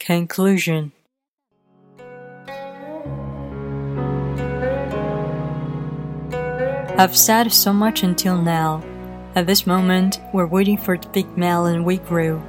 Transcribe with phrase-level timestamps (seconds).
[0.00, 0.92] Conclusion
[6.96, 8.82] I've said so much until now.
[9.34, 12.42] At this moment, we're waiting for the big melon we grew.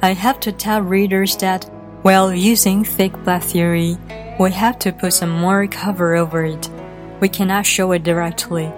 [0.00, 1.64] I have to tell readers that
[2.02, 3.96] while using thick black theory,
[4.38, 6.70] we have to put some more cover over it.
[7.18, 8.72] We cannot show it directly.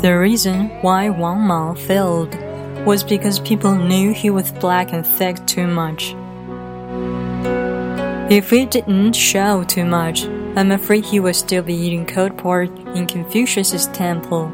[0.00, 2.34] The reason why Wang Mang failed
[2.86, 6.14] was because people knew he was black and thick too much.
[8.30, 10.24] If he didn't show too much,
[10.56, 14.46] I'm afraid he would still be eating cold pork in Confucius's temple.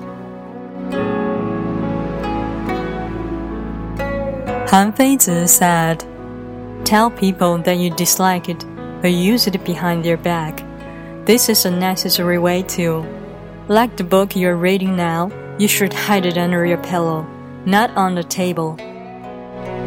[4.71, 6.02] Han Feizi said,
[6.87, 8.65] Tell people that you dislike it,
[9.02, 10.65] but use it behind their back.
[11.27, 13.05] This is a necessary way too.
[13.69, 17.27] Like the book you're reading now, you should hide it under your pillow,
[17.66, 18.77] not on the table.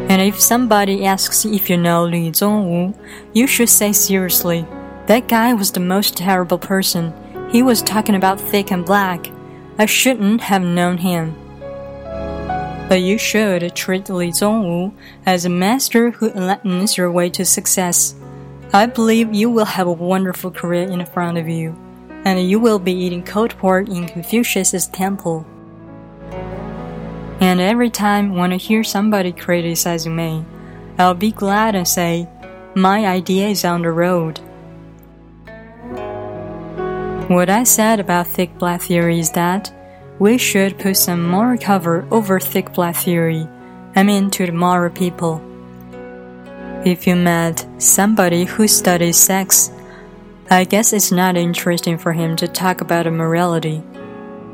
[0.07, 2.95] And if somebody asks if you know Li Zongwu,
[3.34, 4.65] you should say seriously,
[5.07, 7.13] that guy was the most terrible person.
[7.51, 9.31] He was talking about thick and black.
[9.77, 11.35] I shouldn't have known him.
[12.87, 14.93] But you should treat Li Zongwu
[15.26, 18.15] as a master who enlightens your way to success.
[18.73, 21.76] I believe you will have a wonderful career in front of you,
[22.26, 25.46] and you will be eating cold pork in Confucius's temple.
[27.55, 30.43] And every time when I hear somebody criticizing me,
[30.98, 32.27] I'll be glad and say,
[32.75, 34.39] My idea is on the road.
[37.29, 39.73] What I said about thick black theory is that
[40.20, 43.47] we should put some more cover over thick black theory,
[43.95, 45.41] I mean to the moral people.
[46.84, 49.71] If you met somebody who studies sex,
[50.49, 53.81] I guess it's not interesting for him to talk about morality.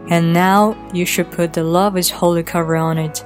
[0.10, 3.24] And now you should put the love is holy cover on it.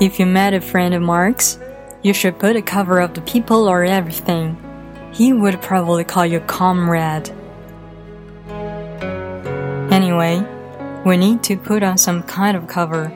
[0.00, 1.58] If you met a friend of Marx,
[2.02, 4.56] you should put a cover of the people or everything.
[5.12, 7.30] He would probably call you comrade.
[9.90, 10.44] Anyway,
[11.04, 13.08] we need to put on some kind of cover,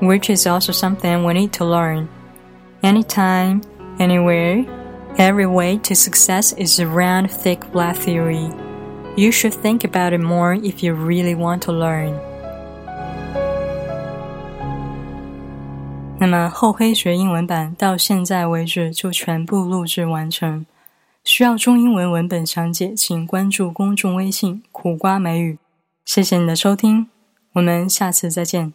[0.00, 2.08] which is also something we need to learn.
[2.82, 3.62] Anytime,
[3.98, 4.64] anywhere,
[5.18, 8.50] every way to success is around thick black theory.
[9.16, 12.14] You should think about it more if you really want to learn.
[16.18, 20.66] 那么厚黑学英文版到现在为止就全部录制完成。
[21.22, 25.58] 需要中英文文本详解，请关注公众微信“苦瓜美语”。
[26.04, 27.06] 谢谢你的收听，
[27.54, 28.74] 我们下次再见。